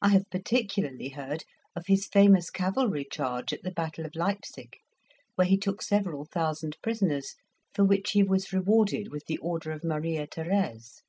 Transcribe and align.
I 0.00 0.10
have 0.10 0.30
particularly 0.30 1.08
heard 1.08 1.42
of 1.74 1.88
his 1.88 2.06
famous 2.06 2.48
cavalry 2.48 3.04
charge 3.10 3.52
at 3.52 3.64
the 3.64 3.72
battle 3.72 4.06
of 4.06 4.14
Leipsic, 4.14 4.78
where 5.34 5.48
he 5.48 5.58
took 5.58 5.82
several 5.82 6.24
thousand 6.26 6.76
prisoners, 6.80 7.34
for 7.74 7.84
which 7.84 8.12
he 8.12 8.22
was 8.22 8.52
rewarded 8.52 9.10
with 9.10 9.26
the 9.26 9.38
Order 9.38 9.72
of 9.72 9.82
Maria 9.82 10.28
Therese." 10.30 11.02